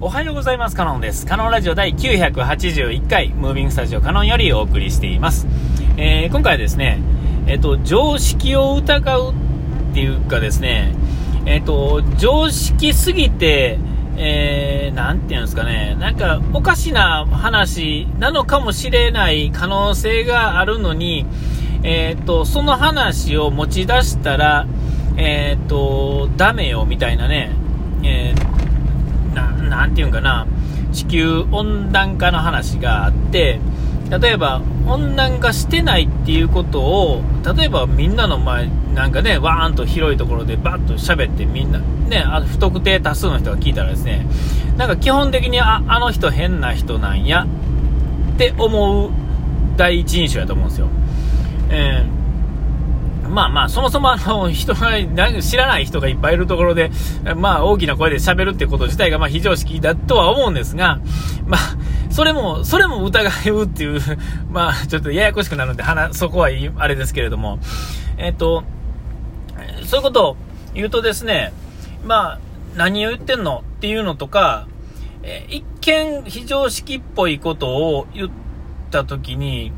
[0.00, 0.76] おはようございます。
[0.76, 1.26] カノンです。
[1.26, 5.48] カノンラジオ第981回、ムービングスタジオカノンよりお送りしています。
[5.96, 7.00] えー、今回はですね、
[7.48, 9.34] えっ、と、常識を疑うっ
[9.94, 10.94] ていうかですね、
[11.46, 13.80] えっ、と、常識すぎて、
[14.16, 21.26] えー、なんていうんですかね、なんかおかしな話なのかもしれない可能性があるのに、
[21.82, 24.64] えっ、と、その話を持ち出したら、
[25.16, 27.50] えっ、と、ダメよみたいなね、
[28.04, 28.57] えー
[29.78, 30.44] なんていうんかな、
[30.92, 33.60] 地球温暖化の話があって、
[34.10, 37.22] 例えば温暖化してないっていうことを、
[37.56, 44.26] 例えばみんなの前、なんかね、わーんと広いところでバッと喋ってみんな、ね、あ不特定多数の人が聞いたらですね、
[44.76, 47.46] なんか基本的にあ、あの人変な人なんや
[48.34, 49.10] って思う
[49.76, 50.88] 第一印象やと思うんですよ。
[51.70, 52.17] えー
[53.28, 54.92] まあまあ、そもそもあの、 人が、
[55.42, 56.90] 知らない人がいっぱいいるところで、
[57.36, 61.00] まあ大きな声で喋るってこと自体がまあ非常識だとは思うんですが、
[61.46, 61.60] まあ、
[62.10, 64.00] それも、それも疑うっていう、
[64.50, 67.58] まあちょっとややこしくなるんで、話、そこはあれですけれども、
[68.16, 68.64] えっ、と、
[69.84, 70.36] そういうことを
[70.74, 71.52] 言うとですね、
[72.04, 72.38] まあ、
[72.76, 74.66] 何を言ってんのっていうのとか、
[75.22, 78.30] え一見非常識っぽいことを言っ
[78.90, 79.72] たときに、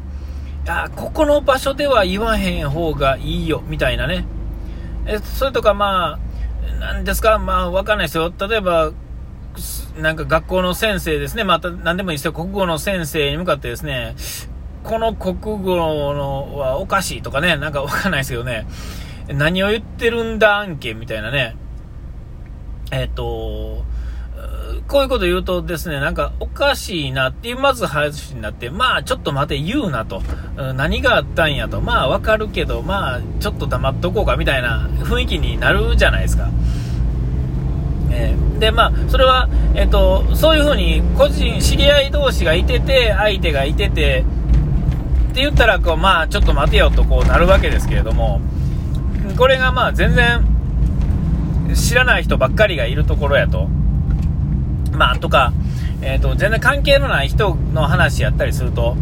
[0.66, 4.24] あ、ここの場所では言わへん方がいいよ、みたいなね。
[5.06, 8.32] え、それとかまあ、なんですか、まあわかんないですよ。
[8.38, 8.92] 例えば、
[9.98, 14.14] なんか学校の先生ですね、また何でもいいですよ、国語の先生に向かってですね、
[14.84, 18.66] この国語のはおかしいとかね、なんかわかんないですけどね、
[19.28, 21.56] 何を言ってるんだ案件みたいなね、
[22.90, 23.84] えっ、と、
[24.90, 30.20] こういうこと言うとですね、なんかおかしいなっていうまず話になって、まあちょっと待て言うなと、
[30.74, 36.50] 何があったんやと、まあわかるけど、まあちょっと黙っとこうかみたいな雰囲気になるじゃないですか。
[38.10, 44.24] えー、で、まあそれは、えっ、ー、と、そういうふうに個人、知り合い同士がいてて、相手がいてて、
[45.30, 48.40] って言ったらこう、まあちょっと待てよとこうなるわけですけれども、
[49.38, 50.44] これがまあ全然
[51.76, 53.68] 知らない人ばっかりがいるところやと。
[55.00, 55.54] まあ、とか、
[56.02, 58.96] えっ、ー、と、全然関係のない人の話やったりすると、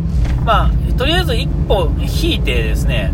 [0.44, 1.90] まあ、とりあえず一歩
[2.22, 3.12] 引いてですね、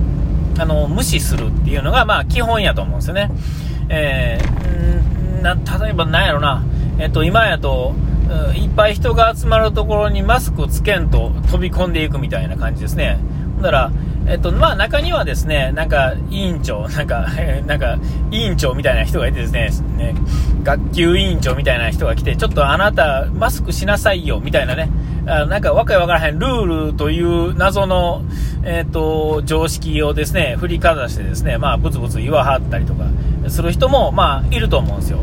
[0.59, 3.31] あの、無視するっていうのが、まあ、基本やと思うんですよね。
[3.89, 6.63] えー、な、例えば何やろな、
[6.99, 7.95] えっ、ー、と、今やと、
[8.55, 13.19] いっぱい人が集まるところにマスクつけんと飛び込んでいくみたいな感じですね。
[13.55, 13.93] ほんだら、
[14.27, 17.27] えっと、まあ中にはですね、なんか委員長、 なんか、
[17.67, 17.99] なんか
[18.31, 20.15] 委員長みたいな人がいてですね、ね、
[20.63, 24.89] 学級委員長みたいな人が来て、ちょっとあなたマスクしなさいよ、みたいなね、
[25.27, 28.23] あなんかわけわからへんルールという謎の、
[28.63, 33.05] えっ、と、常識をですね、振りかざしてですね、まあブツブツ言わはったりとか
[33.49, 35.19] する人も、まあいると思うんですよ。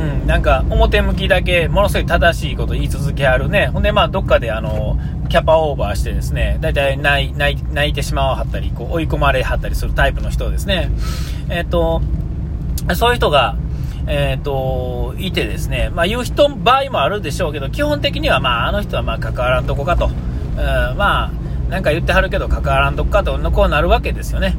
[0.00, 3.66] うん、なんか表向きだけものすごい正しいこと言い続けあるね。
[3.66, 10.90] ほんでまあどっかであの、キャパオーバーしてですね、だいたい泣いてしまわはったり、こう追い込まれはったりするタイプの人ですね。
[11.50, 12.00] えっ、ー、と、
[12.94, 13.56] そういう人が、
[14.06, 20.06] えっ、ー、と、いてですね、まあ言う人場合もあるでしょうけど、基本的にはまああの人はまあ関わらんとこかと。
[20.06, 21.30] うん、まあ、
[21.70, 24.56] なんか言ってはるけど関わらんとこかと、こうなるわけですよね。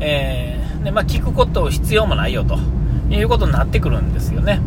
[0.00, 2.58] えー、で、まあ聞くこと必要もないよと
[3.10, 4.60] いうことになってくるんですよね。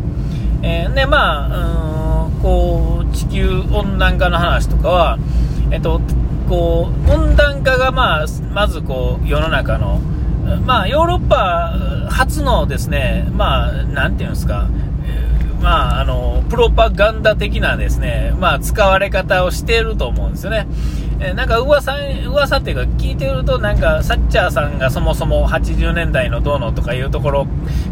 [0.68, 5.20] えー、で、まあ、うん、こう、地球温暖化の話とかは、
[5.70, 6.02] えっと、
[6.50, 10.00] こう、温暖化がまあ、まずこう、世の中の、
[10.66, 14.68] まあ、ヨーロッパ初のですね、まあ、なんていうんですか、
[15.62, 20.68] まあ、あの、プロパガンダ的なですね、まあ、使われ方をしていると思うんですよね。
[21.20, 21.96] えなんか噂、
[22.28, 27.48] 噂っていうか聞いてると、なんか、サッチャーさんがそもそも80年代のどうのとかいうところ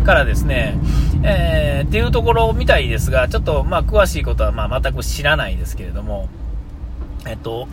[0.05, 0.77] からですね、
[1.23, 6.27] えー、っていうところみたいですが、ちょっと、まあ、詳しいことは、まあ、全く知らないですけれども、
[7.25, 7.67] えっと、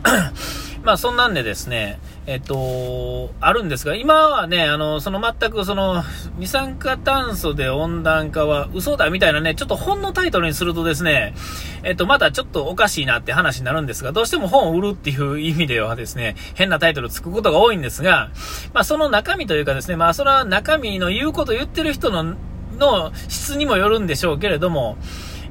[0.82, 6.02] まあそんなんでですね、えっと、あるんですが、今はね、あの、その全くその、
[6.38, 11.34] 二酸化炭素で温暖化は嘘だみたいなね、ちょっと本のタイトルにするとですね、
[11.82, 18.30] えっと、またちょっとおかしいなって話になるんですが、どうしても本を売るっていう意味ではですね、変なタイトルつくことが多いんですが、
[18.72, 22.36] まあその中身というかですね、まあそれは中身の言うこと言ってる人の、
[22.78, 24.96] の質にもよるんでしょうけれども、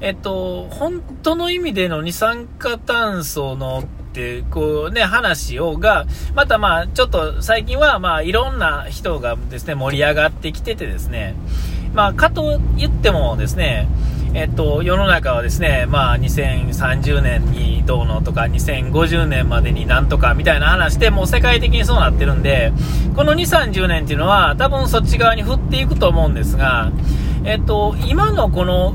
[0.02, 11.36] えっと、本当の意味での二酸化炭素のってこうね、話をが、またまあ、ちょっと最近はまあ、いろんな人がですね、盛り上がってきててですね、
[11.94, 13.88] まあ、かと言ってもですね、
[14.34, 22.72] えっと、世の中はですね、まあ、2030年にどうのとか、2050年までになんとかみたいな話で、もう世界的にそうなってるんで、
[23.16, 26.92] この2、30年っていうのは、多分そっち側に振っていくと思うんですが、
[27.44, 28.94] えっと、今のこの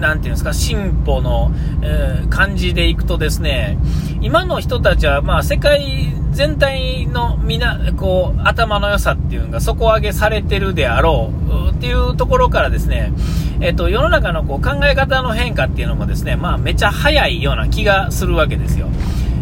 [0.00, 1.52] なんていうんですか、進歩の、
[1.82, 3.78] えー、感じでいくとですね、
[4.20, 13.12] 今の人たちは、まあ、世界全体のみな、こう、頭の良さっていうのが底上げされてるであろうっていうところからですね、
[13.60, 18.88] えっ、と、世の中のこう考え方の変化っていうのもですね、まあ、めちゃ早いような気がするわけですよ。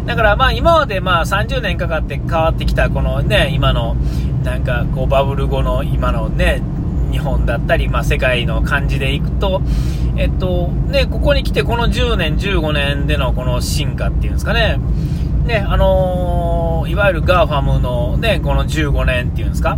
[0.07, 3.97] だからまあ今までまあ30年かかって変わってきたこのね、今の
[4.41, 6.61] なんかこうバブル後の今のね、
[7.11, 9.61] 日本だったり、まあ、世界の感じでいくと、
[10.17, 14.79] えっと、ね、ここに来てこの10年、15年でのこの進化っていうんですかね、
[15.45, 19.77] ね、あのー、いわゆる GAFAM のね、この15年っていうんですか、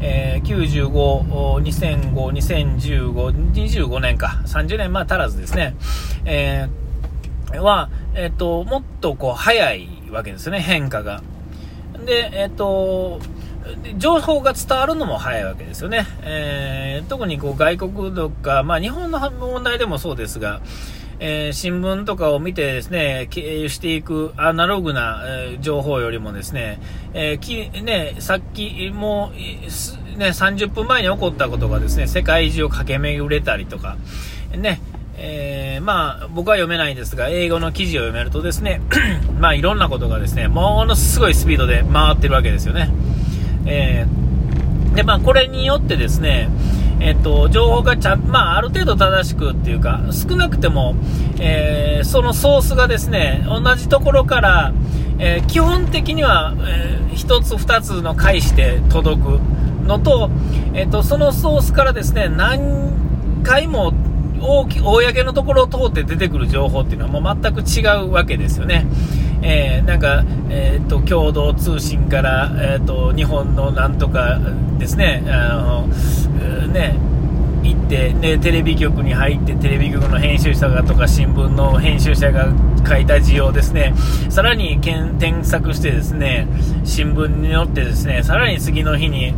[0.00, 5.74] えー、95、2005、2015、25年か、30年まあ足らずですね、
[6.24, 11.22] えー、は、えっ、と、もっとこう早いわけですよね、変化が。
[12.04, 13.20] で、えっ、と、
[13.96, 16.06] 情報が伝わるのも早いわけですよね。
[16.22, 20.60] えー、特にこう外国とか、まあ日本の問題でもそうですが、
[21.24, 26.80] えー、新聞とかを見てですね、経由していくアナログな、え、情報よりもですね、
[27.14, 33.96] えー、きね、さっきもう、ね、30分前に起こったことがですね、世界中を駆け巡れたりとか、
[34.56, 34.80] ね、
[35.16, 38.80] えー、まあ、僕は読めないんですが、英語の記事を読めるとですね、
[39.38, 42.90] まあ、いろんなことがですね、ものすごいスピードで回ってるわけですよね。
[43.66, 46.48] えー、で、まあ、これによってですね、
[47.00, 50.94] えっと、情報がちゃ、まあ、ある程度正しくっていうか、少なくても、
[51.40, 54.72] えー、そのソースがですね、同じところから、
[55.18, 59.40] えー、基本的には、えー、1つ2つの返して届く
[59.86, 60.30] のと、
[60.74, 62.92] えっと、そのソースからですね、何
[63.42, 63.92] 回も
[64.40, 68.86] 公のところを通って出てくる情報っていうのはもう全く違うわけですよね。
[69.42, 74.38] えー、なんか、えーと、共同通信から、えーと、日本のなんとか
[74.78, 75.88] ですね、あの
[76.68, 76.96] ね
[77.62, 82.52] 行って、ね、テレビ局に入ってテレビ局の編集者がとか新聞の編集者が
[82.86, 83.94] 書いた字をですね。
[84.30, 86.48] さらに添削してですね
[86.84, 89.34] 新聞によってですねさらに次の日に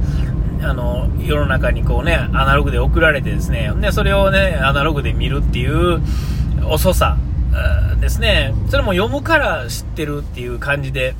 [0.63, 6.01] あの世の中にこうねアナログで送られてですねでそれをねアナログで見るっていう
[6.67, 7.19] 遅さ。
[8.01, 8.55] ですね。
[8.71, 11.15] それも読むから知ってるっていう感じで。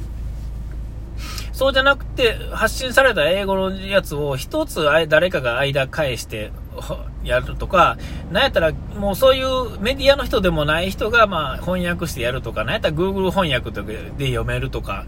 [1.53, 6.51] そうじゃなくて発信された英語のやつを一つ誰かが間返して
[7.23, 7.97] やるとか、
[8.33, 15.05] なんやったらもうそういうメディアの人でもない人がまあ翻訳してやるとか、なんやったら Google 翻訳で読めるとか、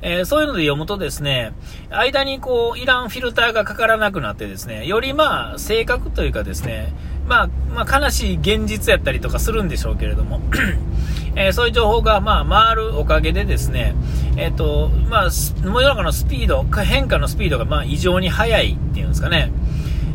[0.00, 1.52] えー、そういうので読むとですね、
[1.90, 6.92] 間にこう、いらんフィルターがかからなくなってですね、よりまあ、正確というかですね、
[7.28, 10.40] まあ、まあ、悲しい現実やったりとかするんでしょうけれども、
[11.36, 13.94] えー、そういう情報がまあ、回るおかげでですね、
[14.36, 19.52] えっ、ー、と、まあ、世の中のスピード、変化のスピードがまあ、異常に速いっていうんですかね、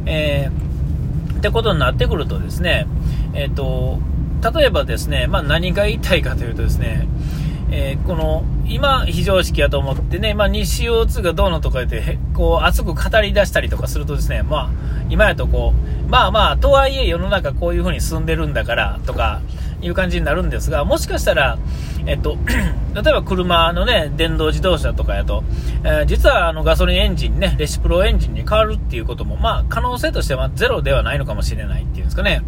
[0.06, 2.88] えー、ってことになってくるとですね、
[3.34, 4.00] えっ、と、
[4.54, 7.08] 例えばですね、まあ、何が言いたいかというとですね、
[7.72, 14.70] えー、この、今、非常識やと思ってね、まあ、CO2 がどうのとか言って、こう、熱く語り出したりとかするとですね、まあ、
[15.14, 15.74] 今やとこ
[16.08, 19.42] う、まあまあ、とはいえ世の中こういう風に進んでるんだから、とか、
[19.86, 21.60] いう感じになるんですが、もしかしたら、
[22.06, 22.38] えっと、
[22.96, 25.44] 例えば車のね、電動自動車とかやと、
[25.84, 32.42] えー、実はあのガソリンエンジンね、レシプロエンジンに変わるっていうことも、まあ、可能性としてはゼロではないのかもしれないっていうんですかね。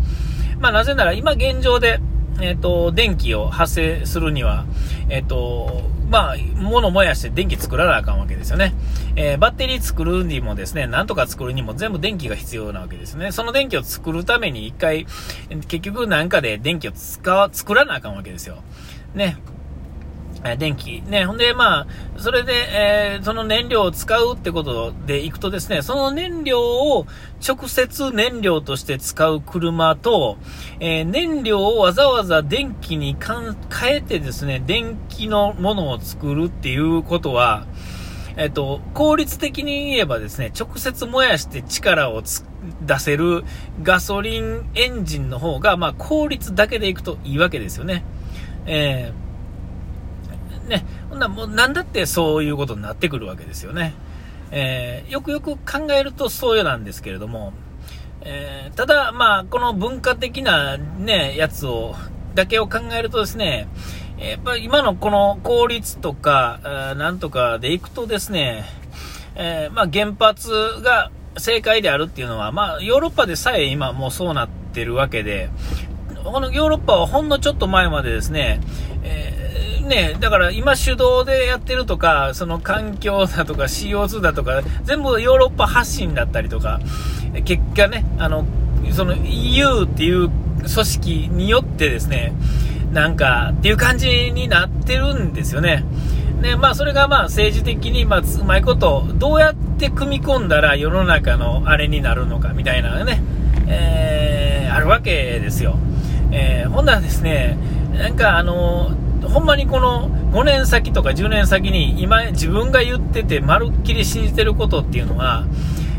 [0.60, 2.00] まあ、なぜなら今現状で、
[2.42, 4.66] えっ、と、電気を発生するには、
[5.10, 8.74] えっ、と、まあ、物燃やして電気作らなあかんわけですよね。
[9.16, 13.32] えー、バッテリー作るにもですね、なんとか作るにも全部電気が必要なわけですね。
[13.32, 15.08] その電気を作るために一回、
[15.68, 18.58] 結局なんかで電気を使わ、作らなあかんわけですよ。
[19.16, 19.38] ね。
[20.56, 21.02] 電気。
[21.02, 21.88] ね、ほんで、まあ、
[22.18, 27.08] それで、えー、その燃料を使うってことでいくとですね、その燃料を
[27.46, 30.38] 直接燃料として使う車と、
[30.80, 37.66] えー、燃料をわざわざ電気に変えてですね、電気のものを作るっていうことは、
[38.38, 42.22] えっ、と、効率的に言えばですね、直接燃やして力を
[42.82, 43.46] 出せる
[43.82, 48.04] ガソリンエンジンの方が、まあ、効率だけでいくといいわけですよね。
[48.66, 49.25] えー
[50.68, 53.94] ね、ほんなもう何だってそういうことになってくるわけですよね。
[54.52, 57.54] えー、よくよく考えるとそうなんですけれども、
[58.22, 61.96] えー、ただ、まあ、この文化的なね、やつを、
[62.34, 63.68] だけを考えるとですね、
[64.18, 68.66] やっぱ今のこの効率とか、なんとかでいくとですね、
[69.36, 70.50] えー、まあ、原発
[70.82, 75.50] が正解であるっていうのは、まあ、ヨーロッパでさえ今もうそうなってるわけで、
[76.24, 78.62] このヨーロッパはほんのちょっと前までですね、
[79.04, 79.34] え
[79.86, 86.80] ね、だから今手動でやってるとか、その環境だとか CO2 だとか、全部ヨーロッパ発信だったりとか、
[87.44, 88.46] 結果ね、あの、
[88.92, 92.34] その EU っていう組織によってですね、
[92.92, 95.84] なんか、っていう感じになってるんですよね。
[96.42, 103.22] ね、まあ、それがまあ、政治的に、まあ、うまいこと、どうやって組み込んだら世の中のあれになるのか、みたいなね、
[103.68, 105.78] えー、あるわけですよ。
[106.32, 107.58] えー、ほんならですね、
[107.94, 108.92] なんかあの
[109.36, 115.46] ほんまにこの5年先とか10年先に今自分が言っててまるっきり信じてることっていうのは、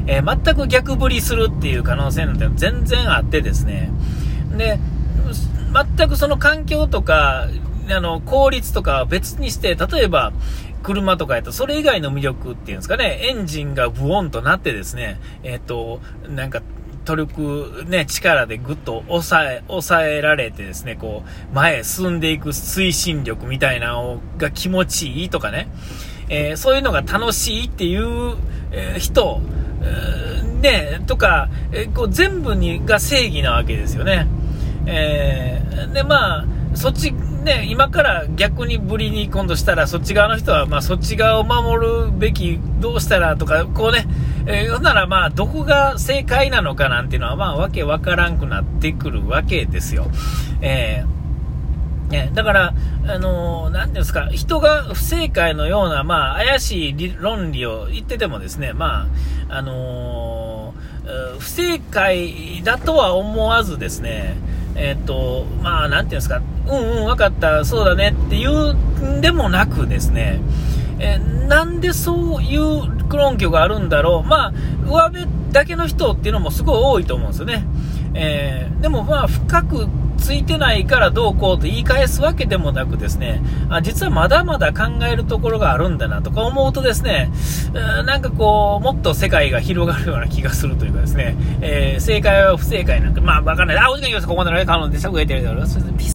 [0.06, 3.90] えー、全く逆振りするっていう可能性なんて全然あってですね。
[4.56, 4.80] で、
[5.98, 7.46] 全くその環境とか、
[7.90, 10.32] あの、効率とかは別にして、例えば、
[10.82, 16.00] 車とかやと、それ以外の魅力っていうんですかね、エンジンがブオンとなってですね、えっ、ー、と、
[16.30, 16.62] なんか、
[17.06, 25.68] トルク、ね、力でぐっと抑え、抑えられてですね、こう、前へ進んでいく推進力みたいなのが気持ちいいとかね、
[26.28, 28.36] えー、そういうのが楽しいっていう、
[28.72, 29.40] えー、人、
[29.80, 34.26] えー、ね、とか、えー、こう全部にが正義なわけですよね。
[34.86, 37.14] えー、で、まあ、そっち、
[37.46, 44.04] ね、今から逆にぶりに今度したら、そっち側の人は、まあ、そっち側を守るべき、どうしたらとか、こうね、
[44.46, 50.08] えー、ほんならまあ、どこが正解なのかなんていうのは、まあ、わけわからんくなってくるわけですよ。
[50.60, 52.74] えー、ね、だから、
[53.06, 59.06] あのー、ていうんですか、人が不正解のような、まあ、怪しい論理を言っててもですね、ま
[59.48, 64.34] あ、あのー、不正解だとは思わずですね、
[64.76, 70.40] えっ、と、まあ、なんていうんですか、うんうん、分かった、そうだねっていうんでもなくですね、
[70.98, 74.52] えー、なんでそういう論拠があるんだろう、まあ、
[74.84, 77.64] 上辺だけの人っていうのもすごい多いと思うんですよね。
[78.14, 87.30] えー、でもまあ、深くついてないからどうこうと言い返すわけでもなくですね、あ実はまだまだ考えるところがあるんだなとか思うとですね、
[87.74, 93.78] なんかこう、もっと世界が広がるような気がするというかですね、えー、正解は不正解なんか、まあわかんない。
[93.78, 94.26] あ、お時間います。
[94.26, 95.10] ここまでのね、カノンでした。
[95.10, 95.96] ごえてるでございます。